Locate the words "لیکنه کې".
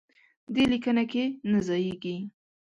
0.71-1.23